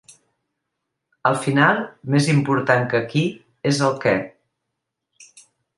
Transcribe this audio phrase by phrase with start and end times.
[1.31, 1.83] Al final,
[2.15, 3.25] més important que “qui”
[3.75, 4.19] és el “què”.